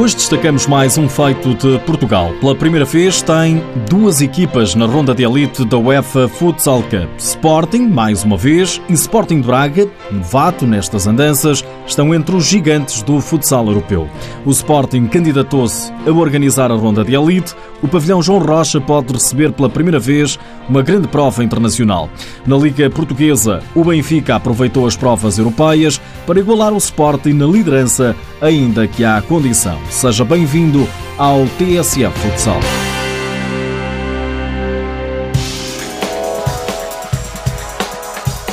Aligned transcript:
Hoje 0.00 0.16
destacamos 0.16 0.66
mais 0.66 0.96
um 0.96 1.06
feito 1.10 1.54
de 1.56 1.78
Portugal. 1.80 2.32
Pela 2.40 2.54
primeira 2.54 2.86
vez 2.86 3.20
tem 3.20 3.62
duas 3.86 4.22
equipas 4.22 4.74
na 4.74 4.86
ronda 4.86 5.14
de 5.14 5.24
elite 5.24 5.62
da 5.62 5.76
UEFA 5.76 6.26
Futsal 6.26 6.82
Cup. 6.84 7.18
Sporting, 7.18 7.82
mais 7.82 8.24
uma 8.24 8.38
vez, 8.38 8.80
e 8.88 8.94
Sporting 8.94 9.42
de 9.42 9.46
Braga, 9.46 9.86
novato 10.10 10.66
nestas 10.66 11.06
andanças, 11.06 11.62
estão 11.86 12.14
entre 12.14 12.34
os 12.34 12.46
gigantes 12.46 13.02
do 13.02 13.20
futsal 13.20 13.66
europeu. 13.66 14.08
O 14.46 14.50
Sporting 14.50 15.06
candidatou-se 15.06 15.92
a 16.06 16.10
organizar 16.10 16.72
a 16.72 16.76
ronda 16.76 17.04
de 17.04 17.14
elite. 17.14 17.54
O 17.82 17.88
pavilhão 17.88 18.22
João 18.22 18.38
Rocha 18.38 18.80
pode 18.80 19.12
receber 19.12 19.52
pela 19.52 19.68
primeira 19.68 19.98
vez 19.98 20.38
uma 20.66 20.80
grande 20.80 21.08
prova 21.08 21.44
internacional. 21.44 22.08
Na 22.46 22.56
Liga 22.56 22.88
Portuguesa, 22.88 23.62
o 23.74 23.84
Benfica 23.84 24.36
aproveitou 24.36 24.86
as 24.86 24.96
provas 24.96 25.36
europeias 25.36 26.00
para 26.26 26.40
igualar 26.40 26.72
o 26.72 26.78
Sporting 26.78 27.34
na 27.34 27.46
liderança, 27.46 28.16
ainda 28.40 28.86
que 28.86 29.04
há 29.04 29.20
condição. 29.20 29.78
Seja 29.90 30.24
bem-vindo 30.24 30.88
ao 31.18 31.44
TSF 31.58 32.16
Futsal. 32.20 32.60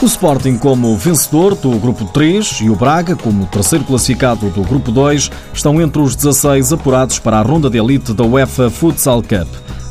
O 0.01 0.05
Sporting 0.05 0.57
como 0.57 0.97
vencedor 0.97 1.53
do 1.55 1.71
Grupo 1.77 2.05
3 2.05 2.61
e 2.61 2.69
o 2.69 2.75
Braga 2.75 3.15
como 3.15 3.45
terceiro 3.45 3.85
classificado 3.85 4.49
do 4.49 4.61
Grupo 4.63 4.91
2 4.91 5.31
estão 5.53 5.79
entre 5.79 6.01
os 6.01 6.15
16 6.15 6.73
apurados 6.73 7.19
para 7.19 7.37
a 7.37 7.41
ronda 7.43 7.69
de 7.69 7.77
elite 7.77 8.13
da 8.13 8.23
UEFA 8.23 8.69
Futsal 8.71 9.21
Cup. 9.21 9.47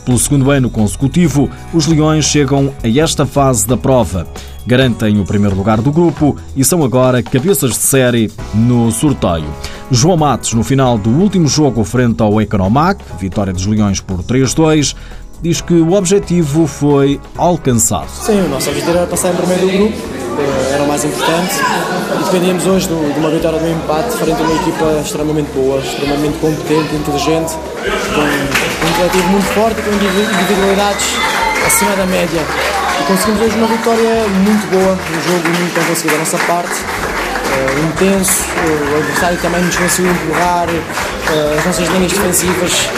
Pelo 0.06 0.20
segundo 0.20 0.52
ano 0.52 0.70
consecutivo, 0.70 1.51
os 1.74 1.88
Leões 1.88 2.27
chegam 2.27 2.73
a 2.80 2.88
esta 2.88 3.27
fase 3.27 3.66
da 3.66 3.77
prova. 3.77 4.24
Garantem 4.64 5.19
o 5.19 5.24
primeiro 5.24 5.56
lugar 5.56 5.80
do 5.80 5.91
grupo 5.91 6.37
e 6.55 6.64
são 6.64 6.84
agora 6.84 7.24
cabeças 7.24 7.70
de 7.73 7.78
série 7.78 8.30
no 8.55 8.92
sorteio. 8.92 9.52
João 9.91 10.16
Matos, 10.16 10.52
no 10.52 10.62
final 10.62 10.97
do 10.97 11.11
último 11.11 11.48
jogo 11.48 11.83
frente 11.83 12.22
ao 12.22 12.41
Economac, 12.41 13.03
vitória 13.19 13.53
dos 13.53 13.66
Leões 13.66 14.00
por 14.00 14.22
3-2, 14.22 14.94
diz 15.42 15.61
que 15.61 15.75
o 15.75 15.94
objetivo 15.94 16.69
foi 16.69 17.20
alcançado. 17.36 18.09
Sim, 18.09 18.42
o 18.42 18.48
nosso 18.48 18.69
objetivo 18.69 18.97
era 18.97 19.09
passar 19.09 19.33
em 19.33 19.36
primeiro 19.36 19.66
do 19.66 19.72
grupo, 19.72 19.98
eh, 20.38 20.75
era 20.75 20.84
o 20.84 20.88
mais 20.88 21.05
importante. 21.05 21.55
E 22.20 22.25
dependíamos 22.27 22.64
hoje 22.64 22.86
de 22.86 23.19
uma 23.19 23.31
vitória 23.31 23.59
de 23.59 23.64
um 23.64 23.72
empate 23.72 24.16
frente 24.16 24.41
a 24.41 24.44
uma 24.44 24.55
equipa 24.55 25.00
extremamente 25.05 25.50
boa, 25.53 25.81
extremamente 25.81 26.38
competente, 26.38 26.94
inteligente, 26.94 27.55
com 28.14 28.66
coletivo 28.97 29.28
muito 29.28 29.47
forte, 29.52 29.83
com 29.83 29.91
individualidades 29.92 31.06
acima 31.66 31.94
da 31.97 32.06
média. 32.06 32.41
E 33.00 33.05
conseguimos 33.05 33.42
hoje 33.42 33.56
uma 33.56 33.66
vitória 33.66 34.27
muito 34.28 34.66
boa, 34.70 34.92
um 34.92 35.33
jogo 35.33 35.48
muito 35.48 35.75
bem 35.75 35.84
conseguido 35.84 36.14
da 36.14 36.19
nossa 36.20 36.38
parte. 36.38 36.72
Uh, 36.72 37.86
intenso, 37.88 38.42
uh, 38.42 38.94
o 38.94 38.98
adversário 38.98 39.38
também 39.38 39.62
nos 39.62 39.77
conseguiu 39.77 40.11
empurrar 40.12 40.66
uh, 40.69 41.58
as 41.58 41.64
nossas 41.66 41.88
linhas 41.88 42.12
defensivas 42.12 42.88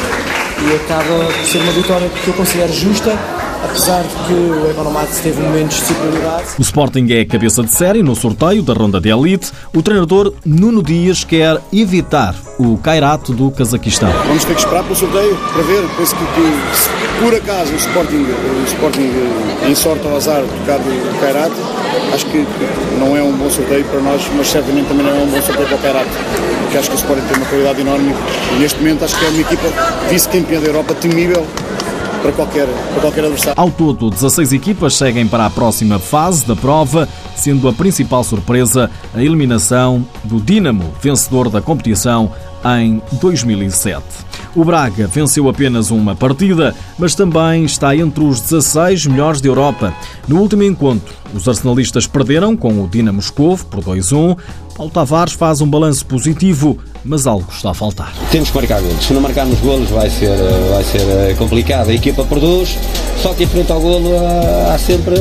e 0.60 0.77
acaba 0.77 1.24
por 1.24 1.44
ser 1.44 1.58
uma 1.58 1.72
vitória 1.72 2.08
que 2.08 2.28
eu 2.28 2.34
considero 2.34 2.72
justa, 2.72 3.18
apesar 3.64 4.03
de 4.03 4.14
que 4.27 4.33
o 4.33 4.70
Economax 4.70 5.20
teve 5.20 5.41
momentos 5.41 5.77
de 5.77 5.87
superioridade. 5.87 6.45
O 6.59 6.62
Sporting 6.62 7.06
é 7.11 7.25
cabeça 7.25 7.62
de 7.62 7.73
série 7.73 8.03
no 8.03 8.14
sorteio 8.14 8.62
da 8.62 8.73
ronda 8.73 9.01
de 9.01 9.09
elite. 9.09 9.53
O 9.75 9.83
treinador 9.83 10.33
Nuno 10.45 10.83
Dias 10.83 11.25
quer 11.25 11.61
evitar 11.73 12.34
o 12.59 12.77
Kairato 12.79 13.33
do 13.33 13.51
Cazaquistão. 13.51 14.11
Vamos 14.27 14.45
ter 14.45 14.55
que 14.55 14.61
esperar 14.61 14.83
pelo 14.83 14.97
sorteio 14.97 15.36
para 15.53 15.62
ver. 15.62 15.84
Penso 15.97 16.14
que, 16.17 16.25
que 16.25 16.77
se 16.77 16.89
por 17.20 17.34
acaso 17.34 17.73
o 17.73 17.77
Sporting, 17.77 18.25
o 18.25 18.64
Sporting 18.64 19.11
em 19.67 19.75
sorte 19.75 20.06
ao 20.06 20.17
azar 20.17 20.41
tocar 20.42 20.79
o 20.79 21.20
Kairato, 21.20 21.56
acho 22.14 22.27
que 22.27 22.47
não 22.98 23.17
é 23.17 23.23
um 23.23 23.33
bom 23.33 23.51
sorteio 23.51 23.84
para 23.86 24.01
nós, 24.01 24.23
mas 24.36 24.47
certamente 24.47 24.86
também 24.86 25.05
não 25.05 25.12
é 25.12 25.23
um 25.23 25.27
bom 25.27 25.42
sorteio 25.42 25.67
para 25.67 25.77
o 25.77 25.81
Kairato, 25.81 26.11
porque 26.62 26.79
acho 26.79 26.89
que 26.89 26.95
o 26.95 26.98
Sporting 26.98 27.27
tem 27.27 27.36
uma 27.39 27.47
qualidade 27.47 27.81
enorme 27.81 28.14
e 28.55 28.61
neste 28.61 28.79
momento 28.79 29.05
acho 29.05 29.19
que 29.19 29.25
é 29.25 29.29
uma 29.31 29.41
equipa 29.41 29.69
vice-campeã 30.09 30.61
da 30.61 30.67
Europa 30.69 30.95
temível 30.95 31.45
para 32.23 32.33
qualquer, 32.33 32.67
para 32.67 33.01
qualquer 33.01 33.24
adversário. 33.24 33.61
Ao 33.61 33.70
todo, 33.70 34.11
16 34.11 34.52
equipas 34.52 34.95
seguem 34.95 35.27
para 35.27 35.46
a 35.46 35.51
próxima 35.51 35.98
fase 35.98 36.46
da 36.46 36.56
prova, 36.56 37.08
sendo 37.36 37.68
a 37.68 37.73
principal 37.73 38.24
surpresa 38.24 38.90
a 39.14 39.23
eliminação 39.23 40.05
do 40.24 40.40
Dinamo, 40.40 40.92
vencedor 41.01 41.48
da 41.48 41.61
competição 41.61 42.30
em 42.64 43.02
2007. 43.20 44.02
O 44.55 44.64
Braga 44.64 45.07
venceu 45.07 45.48
apenas 45.48 45.91
uma 45.91 46.17
partida, 46.17 46.74
mas 46.98 47.14
também 47.14 47.64
está 47.64 47.95
entre 47.95 48.24
os 48.24 48.41
16 48.41 49.07
melhores 49.07 49.41
da 49.41 49.48
Europa. 49.48 49.95
No 50.27 50.41
último 50.41 50.63
encontro, 50.63 51.14
os 51.35 51.47
arsenalistas 51.47 52.07
perderam 52.07 52.57
com 52.57 52.83
o 52.83 52.89
Dinamo 52.89 53.17
Moscovo 53.17 53.64
por 53.67 53.85
2-1. 53.85 54.36
Paulo 54.77 54.91
Tavares 54.91 55.33
faz 55.35 55.61
um 55.61 55.67
balanço 55.67 56.07
positivo, 56.07 56.79
mas 57.05 57.27
algo 57.27 57.47
está 57.52 57.70
a 57.70 57.74
faltar. 57.74 58.13
Temos 58.30 58.51
que 58.51 58.57
marcar 58.57 58.80
golos. 58.80 59.05
Se 59.05 59.13
não 59.13 59.20
marcarmos 59.20 59.58
golos 59.61 59.91
vai 59.91 60.08
ser, 60.08 60.36
vai 60.70 60.85
ser 60.85 61.02
eh, 61.02 61.35
complicado. 61.36 61.91
A 61.91 61.95
equipa 61.95 62.24
produz, 62.24 62.77
só 63.23 63.35
que 63.35 63.45
em 63.45 63.47
frente 63.47 63.70
ao 63.70 63.80
golo 63.80 64.11
há 64.73 64.79
sempre 64.79 65.14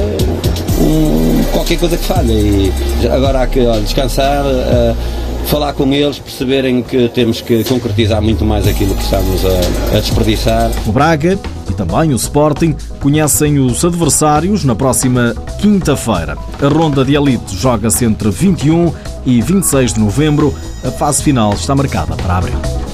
um, 0.79 1.43
qualquer 1.51 1.77
coisa 1.77 1.97
que 1.97 2.05
falha. 2.05 2.31
E 2.31 2.71
agora 3.11 3.41
há 3.41 3.47
que 3.47 3.59
ó, 3.65 3.79
descansar. 3.79 4.45
Uh, 4.45 5.16
falar 5.47 5.73
com 5.73 5.91
eles, 5.93 6.19
perceberem 6.19 6.83
que 6.83 7.09
temos 7.09 7.41
que 7.41 7.63
concretizar 7.63 8.21
muito 8.21 8.45
mais 8.45 8.67
aquilo 8.67 8.93
que 8.93 9.03
estamos 9.03 9.45
a, 9.45 9.97
a 9.97 9.99
desperdiçar. 9.99 10.71
O 10.85 10.91
Braga 10.91 11.39
e 11.69 11.73
também 11.73 12.13
o 12.13 12.15
Sporting 12.15 12.75
conhecem 12.99 13.57
os 13.59 13.83
adversários 13.83 14.63
na 14.63 14.75
próxima 14.75 15.33
quinta-feira. 15.59 16.37
A 16.61 16.67
ronda 16.67 17.03
de 17.03 17.15
elite 17.15 17.55
joga-se 17.55 18.05
entre 18.05 18.29
21 18.29 18.93
e 19.25 19.41
26 19.41 19.93
de 19.93 19.99
novembro. 19.99 20.53
A 20.83 20.91
fase 20.91 21.23
final 21.23 21.53
está 21.53 21.73
marcada 21.73 22.15
para 22.15 22.37
abril. 22.37 22.86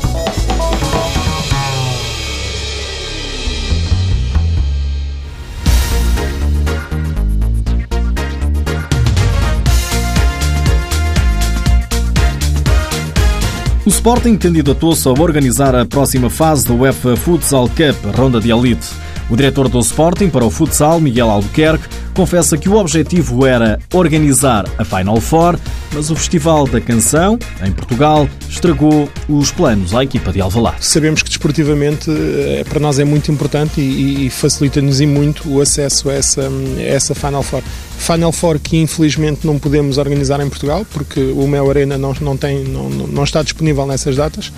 O 13.86 13.90
Sporting 13.90 14.38
candidatou-se 14.38 15.06
a 15.10 15.12
organizar 15.12 15.76
a 15.76 15.86
próxima 15.86 16.30
fase 16.30 16.66
da 16.66 16.74
UEFA 16.74 17.18
Futsal 17.18 17.68
Cup, 17.68 18.16
ronda 18.18 18.40
de 18.40 18.50
elite. 18.50 18.88
O 19.30 19.36
diretor 19.36 19.70
do 19.70 19.80
Sporting 19.80 20.30
para 20.30 20.46
o 20.46 20.50
futsal, 20.50 21.00
Miguel 21.00 21.30
Albuquerque, 21.30 21.88
confessa 22.14 22.58
que 22.58 22.70
o 22.70 22.76
objetivo 22.76 23.46
era 23.46 23.80
organizar 23.94 24.66
a 24.78 24.86
Final 24.86 25.20
Four, 25.20 25.58
mas 25.92 26.10
o 26.10 26.16
Festival 26.16 26.68
da 26.68 26.80
Canção, 26.80 27.40
em 27.66 27.72
Portugal, 27.72 28.28
estragou 28.50 29.10
os 29.28 29.52
planos 29.52 29.96
à 29.96 30.04
equipa 30.04 30.32
de 30.32 30.42
Alvalade. 30.42 30.86
Sabemos 30.86 31.24
que 31.24 31.30
desportivamente 31.30 32.12
eh, 32.12 32.64
para 32.68 32.80
nós 32.80 33.00
é 33.00 33.04
muito 33.04 33.32
importante 33.32 33.82
e, 33.82 34.30
facilita-nos 34.30 35.02
e 35.02 35.06
muito 35.06 35.50
o 35.50 35.62
acesso 35.62 36.10
a 36.10 36.14
essa, 36.14 36.50
a 36.78 36.82
essa 36.82 37.16
Final 37.16 37.44
Four. 37.44 37.64
Final 37.98 38.32
Four 38.32 38.60
que 38.60 38.78
infelizmente 38.78 39.48
não 39.48 39.58
podemos 39.58 39.98
organizar 39.98 40.40
em 40.42 40.50
Portugal 40.50 40.86
porque 40.92 41.20
o 41.20 41.48
Mel 41.48 41.70
Arena 41.70 41.98
não, 41.98 42.14
não, 42.22 42.38
tem, 42.38 42.64
não, 42.64 42.90
não 42.90 43.24
está 43.24 43.42
disponível 43.42 43.86
nessas 43.86 44.16
datas. 44.16 44.52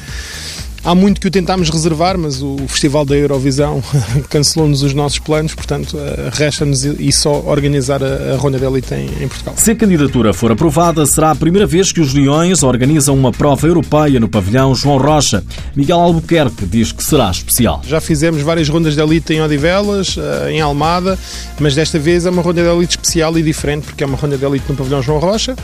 Há 0.85 0.94
muito 0.94 1.19
que 1.19 1.28
o 1.28 1.31
tentámos 1.31 1.72
reservar, 1.72 2.16
mas 2.16 2.44
o 2.44 2.57
Festival 2.68 3.03
da 3.03 3.16
Eurovisão 3.16 3.81
cancelou-nos 4.29 4.84
os 4.84 4.94
nossos 4.94 5.18
planos, 5.18 5.56
portanto, 5.56 5.97
eh, 5.97 6.29
resta-nos 6.31 6.85
e 6.85 7.12
só 7.12 7.41
organizar 7.47 8.03
a, 8.03 8.35
Ronda 8.38 8.59
de 8.59 8.66
Elite 8.66 8.94
em, 8.94 9.28
Portugal. 9.28 9.56
Se 9.57 9.72
a 9.72 9.75
candidatura 9.75 10.31
for 10.31 10.51
aprovada, 10.51 11.03
será 11.07 11.31
a 11.31 11.35
primeira 11.35 11.66
vez 11.66 11.91
que 11.91 12.00
os 12.00 12.13
Leões 12.13 12.62
organizam 12.62 13.16
uma 13.16 13.31
prova 13.31 13.66
europeia 13.66 14.19
no 14.19 14.29
pavilhão 14.29 14.75
João 14.75 15.00
Rocha. 15.00 15.44
Miguel 15.75 16.00
Albuquerque 16.00 16.68
diz 16.68 16.91
que 16.91 17.03
será 17.03 17.31
especial. 17.31 17.81
Já 17.84 18.00
fizemos 18.00 18.44
várias 18.44 18.69
rondas 18.69 18.94
de 18.94 19.01
elite 19.01 19.34
em 19.34 19.41
Odivelas, 19.41 20.16
eh, 20.19 20.51
em 20.51 20.62
Almada, 20.62 21.18
mas 21.59 21.74
desta 21.74 21.97
vez 21.97 22.28
é 22.28 22.29
uma 22.29 22.44
ronda 22.44 22.62
de 22.62 22.69
elite 22.69 22.91
especial 22.91 23.35
e 23.40 23.41
diferente, 23.41 23.85
porque 23.85 24.03
é 24.03 24.07
uma 24.07 24.18
ronda 24.18 24.38
de 24.38 24.45
elite 24.45 24.66
no 24.69 24.75
pavilhão 24.75 25.01
João 25.01 25.18
Rocha. 25.18 25.56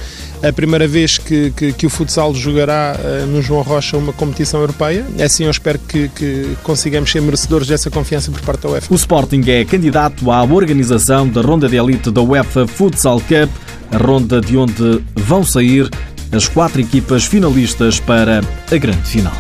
A 0.41 0.51
primeira 0.51 0.87
vez 0.87 1.19
que, 1.19 1.51
que, 1.51 1.73
que 1.73 1.85
o 1.85 1.91
futsal 1.91 2.33
jogará 2.33 2.95
eh, 2.97 3.25
no 3.27 3.39
João 3.39 3.61
Rocha 3.61 3.95
uma 3.97 4.13
competição 4.13 4.59
europeia 4.61 5.10
assim 5.19 5.45
eu 5.45 5.51
espero 5.51 5.79
que, 5.79 6.09
que 6.09 6.55
consigamos 6.63 7.11
ser 7.11 7.21
merecedores 7.21 7.67
dessa 7.67 7.89
confiança 7.89 8.31
por 8.31 8.41
parte 8.41 8.61
da 8.61 8.69
UEFA. 8.69 8.93
O 8.93 8.95
Sporting 8.95 9.41
é 9.47 9.65
candidato 9.65 10.31
à 10.31 10.43
organização 10.43 11.27
da 11.27 11.41
ronda 11.41 11.67
de 11.67 11.77
elite 11.77 12.11
da 12.11 12.21
UEFA 12.21 12.67
Futsal 12.67 13.19
Cup, 13.21 13.49
a 13.91 13.97
ronda 13.97 14.39
de 14.39 14.57
onde 14.57 15.03
vão 15.15 15.43
sair 15.43 15.89
as 16.31 16.47
quatro 16.47 16.79
equipas 16.79 17.25
finalistas 17.25 17.99
para 17.99 18.41
a 18.71 18.77
grande 18.77 19.07
final. 19.07 19.33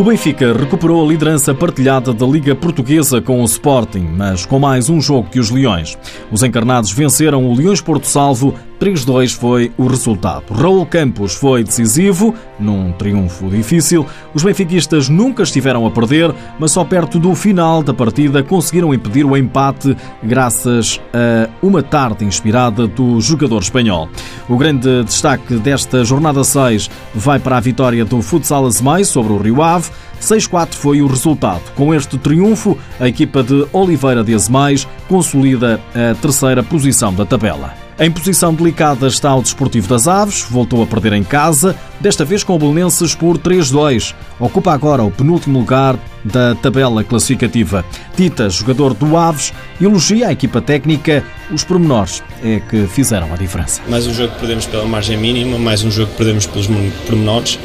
O 0.00 0.04
Benfica 0.04 0.54
recuperou 0.54 1.04
a 1.04 1.06
liderança 1.06 1.54
partilhada 1.54 2.14
da 2.14 2.24
Liga 2.24 2.54
Portuguesa 2.54 3.20
com 3.20 3.42
o 3.42 3.44
Sporting, 3.44 4.08
mas 4.16 4.46
com 4.46 4.58
mais 4.58 4.88
um 4.88 4.98
jogo 4.98 5.28
que 5.28 5.38
os 5.38 5.50
Leões. 5.50 5.98
Os 6.32 6.42
encarnados 6.42 6.90
venceram 6.90 7.44
o 7.44 7.54
Leões 7.54 7.82
Porto 7.82 8.06
Salvo 8.06 8.54
3-2 8.80 9.34
foi 9.34 9.70
o 9.76 9.86
resultado. 9.86 10.54
Raul 10.54 10.86
Campos 10.86 11.34
foi 11.34 11.62
decisivo, 11.62 12.34
num 12.58 12.92
triunfo 12.92 13.50
difícil. 13.50 14.06
Os 14.32 14.42
benfiquistas 14.42 15.10
nunca 15.10 15.42
estiveram 15.42 15.86
a 15.86 15.90
perder, 15.90 16.34
mas 16.58 16.72
só 16.72 16.82
perto 16.82 17.18
do 17.18 17.34
final 17.34 17.82
da 17.82 17.92
partida 17.92 18.42
conseguiram 18.42 18.94
impedir 18.94 19.26
o 19.26 19.36
empate 19.36 19.94
graças 20.22 20.98
a 21.12 21.48
uma 21.62 21.82
tarde 21.82 22.24
inspirada 22.24 22.86
do 22.86 23.20
jogador 23.20 23.60
espanhol. 23.60 24.08
O 24.48 24.56
grande 24.56 25.04
destaque 25.04 25.56
desta 25.56 26.02
jornada 26.02 26.42
6 26.42 26.90
vai 27.14 27.38
para 27.38 27.58
a 27.58 27.60
vitória 27.60 28.04
do 28.04 28.22
Futsal 28.22 28.66
Azemais 28.66 29.08
sobre 29.08 29.34
o 29.34 29.38
Rio 29.38 29.62
Ave. 29.62 29.90
6-4 30.22 30.74
foi 30.74 31.02
o 31.02 31.06
resultado. 31.06 31.62
Com 31.74 31.94
este 31.94 32.18
triunfo, 32.18 32.76
a 32.98 33.08
equipa 33.08 33.42
de 33.42 33.66
Oliveira 33.72 34.24
de 34.24 34.34
Azemais 34.34 34.86
consolida 35.08 35.80
a 35.94 36.14
terceira 36.14 36.62
posição 36.62 37.12
da 37.12 37.24
tabela. 37.26 37.89
Em 38.02 38.10
posição 38.10 38.54
delicada 38.54 39.06
está 39.06 39.36
o 39.36 39.42
Desportivo 39.42 39.86
das 39.86 40.08
Aves, 40.08 40.40
voltou 40.48 40.82
a 40.82 40.86
perder 40.86 41.12
em 41.12 41.22
casa, 41.22 41.76
desta 42.00 42.24
vez 42.24 42.42
com 42.42 42.54
o 42.54 42.58
Belenenses 42.58 43.14
por 43.14 43.36
3-2. 43.36 44.14
Ocupa 44.38 44.72
agora 44.72 45.04
o 45.04 45.10
penúltimo 45.10 45.58
lugar 45.58 45.98
da 46.24 46.54
tabela 46.54 47.04
classificativa. 47.04 47.84
Tita, 48.16 48.48
jogador 48.48 48.94
do 48.94 49.18
Aves, 49.18 49.52
elogia 49.78 50.28
a 50.28 50.32
equipa 50.32 50.62
técnica. 50.62 51.22
Os 51.52 51.62
pormenores 51.62 52.22
é 52.42 52.60
que 52.60 52.86
fizeram 52.86 53.34
a 53.34 53.36
diferença. 53.36 53.82
Mais 53.86 54.06
um 54.06 54.14
jogo 54.14 54.32
que 54.32 54.40
perdemos 54.40 54.64
pela 54.64 54.86
margem 54.86 55.18
mínima, 55.18 55.58
mais 55.58 55.84
um 55.84 55.90
jogo 55.90 56.10
que 56.12 56.16
perdemos 56.16 56.46
pelos 56.46 56.68
pormenores, 57.06 57.58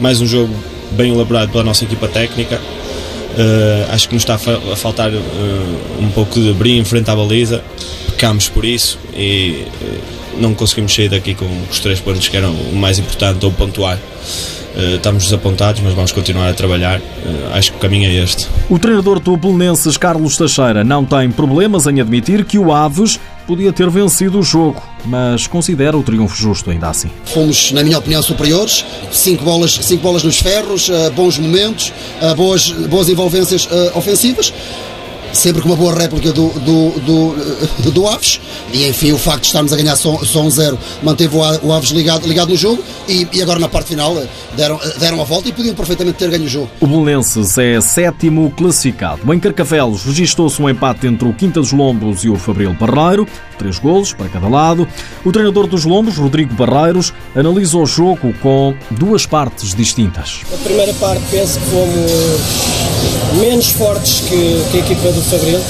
mais 0.00 0.20
um 0.20 0.26
jogo 0.26 0.52
bem 0.90 1.14
elaborado 1.14 1.52
pela 1.52 1.62
nossa 1.62 1.84
equipa 1.84 2.08
técnica. 2.08 2.56
Uh, 2.56 3.92
acho 3.92 4.08
que 4.08 4.14
nos 4.14 4.24
está 4.24 4.34
a 4.34 4.76
faltar 4.76 5.12
uh, 5.12 5.20
um 6.00 6.10
pouco 6.10 6.40
de 6.40 6.52
brilho 6.54 6.80
em 6.80 6.84
frente 6.84 7.08
à 7.08 7.14
baliza. 7.14 7.62
Pecámos 8.18 8.48
por 8.48 8.64
isso 8.64 8.98
e 9.14 9.64
uh, 9.80 10.40
não 10.40 10.52
conseguimos 10.52 10.92
sair 10.92 11.08
daqui 11.08 11.36
com 11.36 11.46
os 11.70 11.78
três 11.78 12.00
pontos 12.00 12.26
que 12.26 12.36
eram 12.36 12.52
o 12.52 12.74
mais 12.74 12.98
importante 12.98 13.46
ou 13.46 13.52
pontuar. 13.52 13.96
Uh, 13.96 14.96
estamos 14.96 15.22
desapontados, 15.22 15.80
mas 15.82 15.94
vamos 15.94 16.10
continuar 16.10 16.48
a 16.48 16.52
trabalhar. 16.52 16.98
Uh, 16.98 17.54
acho 17.54 17.70
que 17.70 17.78
o 17.78 17.80
caminho 17.80 18.10
é 18.10 18.14
este. 18.14 18.48
O 18.68 18.76
treinador 18.76 19.20
do 19.20 19.36
Belenenses, 19.36 19.96
Carlos 19.96 20.36
Teixeira, 20.36 20.82
não 20.82 21.04
tem 21.04 21.30
problemas 21.30 21.86
em 21.86 22.00
admitir 22.00 22.44
que 22.44 22.58
o 22.58 22.72
Aves 22.72 23.20
podia 23.46 23.72
ter 23.72 23.88
vencido 23.88 24.40
o 24.40 24.42
jogo, 24.42 24.82
mas 25.04 25.46
considera 25.46 25.96
o 25.96 26.02
triunfo 26.02 26.36
justo 26.36 26.72
ainda 26.72 26.88
assim. 26.88 27.12
Fomos, 27.24 27.70
na 27.70 27.84
minha 27.84 27.98
opinião, 27.98 28.20
superiores. 28.20 28.84
Cinco 29.12 29.44
bolas, 29.44 29.78
cinco 29.80 30.02
bolas 30.02 30.24
nos 30.24 30.40
ferros, 30.40 30.88
uh, 30.88 31.08
bons 31.12 31.38
momentos, 31.38 31.92
boas, 32.36 32.68
boas 32.68 33.08
envolvências 33.08 33.68
ofensivas 33.94 34.52
sempre 35.32 35.62
com 35.62 35.68
uma 35.68 35.76
boa 35.76 35.94
réplica 35.94 36.32
do, 36.32 36.48
do, 36.48 36.90
do, 37.00 37.90
do, 37.90 38.08
Aves 38.08 38.40
e 38.72 38.86
enfim 38.86 39.12
o 39.12 39.18
facto 39.18 39.42
de 39.42 39.46
estarmos 39.48 39.72
a 39.72 39.76
ganhar 39.76 39.96
só, 39.96 40.18
só 40.24 40.42
um 40.42 40.50
zero 40.50 40.78
manteve 41.02 41.36
o 41.36 41.72
Aves 41.72 41.90
ligado, 41.90 42.26
ligado 42.26 42.50
no 42.50 42.56
jogo 42.56 42.82
e, 43.08 43.26
e, 43.32 43.42
agora 43.42 43.58
na 43.58 43.68
parte 43.68 43.88
final 43.88 44.14
deram, 44.56 44.80
deram 44.98 45.20
a 45.20 45.24
volta 45.24 45.48
e 45.48 45.52
podiam 45.52 45.74
perfeitamente 45.74 46.18
ter 46.18 46.30
ganho 46.30 46.44
o 46.44 46.48
jogo. 46.48 46.70
O 46.80 46.86
Belenenses 46.86 47.56
é 47.58 47.80
sétimo 47.80 48.50
classificado. 48.56 49.32
Em 49.32 49.38
Carcavelos 49.38 50.04
registou-se 50.04 50.60
um 50.60 50.68
empate 50.68 51.06
entre 51.06 51.28
o 51.28 51.32
Quinta 51.32 51.60
dos 51.60 51.72
Lombos 51.72 52.24
e 52.24 52.28
o 52.28 52.36
Fabril 52.36 52.74
Barreiro, 52.74 53.26
três 53.58 53.78
golos 53.78 54.12
para 54.12 54.28
cada 54.28 54.48
lado. 54.48 54.86
O 55.24 55.32
treinador 55.32 55.66
dos 55.66 55.84
Lombos, 55.84 56.16
Rodrigo 56.16 56.54
Barreiros, 56.54 57.12
analisou 57.34 57.82
o 57.82 57.86
jogo 57.86 58.34
com 58.40 58.74
duas 58.90 59.26
partes 59.26 59.74
distintas. 59.74 60.40
A 60.52 60.56
primeira 60.64 60.92
parte 60.94 61.22
penso 61.30 61.58
que 61.58 61.66
fomos 61.66 62.87
menos 63.40 63.68
fortes 63.70 64.20
que, 64.20 64.64
que 64.70 64.76
a 64.78 64.80
equipa 64.80 65.12
do 65.12 65.22
Fabril. 65.22 65.60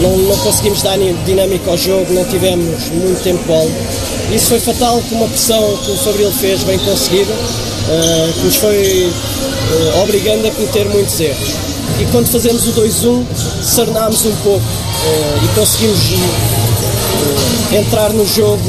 Não, 0.00 0.16
não, 0.16 0.36
conseguimos 0.38 0.82
dar 0.82 0.98
dinâmica 1.24 1.70
ao 1.70 1.76
jogo, 1.76 2.12
não 2.12 2.24
tivemos 2.24 2.88
muito 2.90 3.22
tempo 3.22 3.42
bola. 3.46 3.70
Isso 4.32 4.46
foi 4.46 4.60
fatal 4.60 5.02
com 5.08 5.16
uma 5.16 5.28
pressão 5.28 5.76
que 5.84 5.90
o 5.90 5.96
Fabril 5.96 6.32
fez 6.32 6.62
bem 6.64 6.78
conseguida, 6.78 7.32
uh, 7.32 8.32
que 8.32 8.46
nos 8.46 8.56
foi 8.56 9.06
uh, 9.06 10.02
obrigando 10.02 10.48
a 10.48 10.50
cometer 10.50 10.86
muitos 10.86 11.20
erros. 11.20 11.50
E 12.00 12.04
quando 12.06 12.26
fazemos 12.28 12.66
o 12.66 12.72
2-1, 12.72 13.24
cernámos 13.62 14.24
um 14.24 14.34
pouco 14.36 14.64
uh, 14.64 15.44
e 15.44 15.54
conseguimos 15.54 16.00
entrar 17.72 18.12
no 18.12 18.26
jogo 18.26 18.62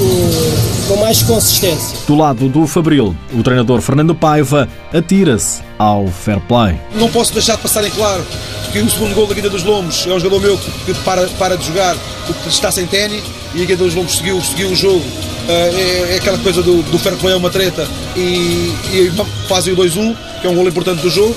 com 0.87 0.97
mais 0.97 1.21
consistência. 1.23 1.97
Do 2.07 2.15
lado 2.15 2.49
do 2.49 2.67
Fabril, 2.67 3.15
o 3.33 3.41
treinador 3.41 3.81
Fernando 3.81 4.13
Paiva 4.13 4.67
atira-se 4.93 5.61
ao 5.77 6.07
fair 6.07 6.39
play. 6.41 6.75
Não 6.95 7.09
posso 7.09 7.33
deixar 7.33 7.55
de 7.55 7.61
passar 7.61 7.83
em 7.85 7.91
claro 7.91 8.25
que 8.71 8.79
o 8.79 8.89
segundo 8.89 9.13
gol 9.13 9.27
da 9.27 9.33
Guilha 9.33 9.49
dos 9.49 9.63
Lombos 9.63 10.05
é 10.07 10.13
um 10.13 10.19
jogador 10.19 10.41
meu 10.41 10.57
que 10.57 10.93
para, 11.05 11.27
para 11.27 11.57
de 11.57 11.65
jogar 11.65 11.95
porque 12.25 12.49
está 12.49 12.71
sem 12.71 12.85
ténis 12.87 13.23
e 13.53 13.61
a 13.61 13.65
Guilha 13.65 13.77
dos 13.77 13.93
Lombos 13.95 14.17
seguiu, 14.17 14.41
seguiu 14.41 14.69
o 14.69 14.75
jogo. 14.75 14.99
Uh, 14.99 15.49
é, 15.49 16.13
é, 16.13 16.17
aquela 16.17 16.37
coisa 16.37 16.61
do, 16.61 16.81
do 16.83 16.97
fair 16.97 17.15
play 17.17 17.33
é 17.33 17.37
uma 17.37 17.49
treta 17.49 17.87
e, 18.15 18.73
e 18.93 19.11
fazem 19.47 19.73
o 19.73 19.77
2-1, 19.77 20.15
que 20.41 20.47
é 20.47 20.49
um 20.49 20.55
gol 20.55 20.67
importante 20.67 21.01
do 21.01 21.09
jogo. 21.09 21.35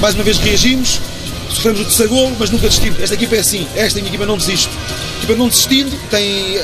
Mais 0.00 0.14
uma 0.14 0.24
vez 0.24 0.38
reagimos, 0.38 1.00
sofremos 1.50 1.80
o 1.80 1.84
terceiro 1.84 2.10
gol, 2.10 2.32
mas 2.38 2.50
nunca 2.50 2.66
desistimos. 2.68 3.00
Esta 3.00 3.14
equipa 3.14 3.36
é 3.36 3.40
assim, 3.40 3.66
esta 3.74 3.98
minha 3.98 4.10
equipa 4.10 4.26
não 4.26 4.36
desiste. 4.36 4.70
A 5.14 5.18
equipa 5.18 5.34
não 5.34 5.48
desistindo 5.48 5.90
tem 6.10 6.60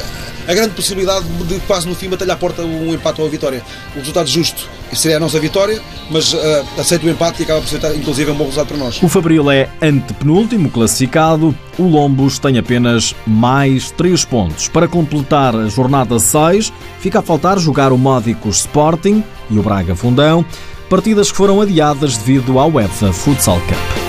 a 0.47 0.55
grande 0.55 0.75
possibilidade 0.75 1.25
de 1.27 1.59
quase 1.61 1.89
no 1.89 1.95
fim 1.95 2.09
bater 2.09 2.31
à 2.31 2.37
porta 2.37 2.63
um 2.63 2.93
empate 2.93 3.21
ou 3.21 3.27
a 3.27 3.31
vitória. 3.31 3.63
O 3.95 3.99
resultado 3.99 4.29
justo 4.29 4.69
seria 4.93 5.17
a 5.17 5.21
nossa 5.21 5.41
vitória, 5.41 5.81
mas 6.11 6.33
uh, 6.33 6.39
aceita 6.79 7.07
o 7.07 7.11
empate 7.11 7.43
e 7.43 7.45
acaba 7.45 7.61
por 7.61 7.69
ser 7.69 7.81
inclusive 7.97 8.31
um 8.31 8.35
bom 8.35 8.45
resultado 8.45 8.69
para 8.69 8.77
nós. 8.77 9.03
O 9.03 9.09
Fabril 9.09 9.51
é 9.51 9.69
antepenúltimo 9.83 10.71
classificado, 10.71 11.55
o 11.79 11.83
Lombos 11.83 12.39
tem 12.39 12.59
apenas 12.59 13.15
mais 13.27 13.91
3 13.93 14.25
pontos. 14.25 14.69
Para 14.69 14.87
completar 14.87 15.55
a 15.55 15.69
jornada 15.69 16.19
6, 16.19 16.73
fica 17.01 17.19
a 17.21 17.23
faltar 17.23 17.59
jogar 17.59 17.93
o 17.93 17.99
Módicos 17.99 18.61
Sporting 18.61 19.25
e 19.51 19.59
o 19.59 19.63
Braga 19.63 19.95
Fundão, 19.95 20.45
partidas 20.89 21.31
que 21.31 21.37
foram 21.37 21.61
adiadas 21.61 22.17
devido 22.17 22.59
ao 22.59 22.71
UEFA 22.71 23.13
Futsal 23.13 23.61
Cup. 23.61 24.04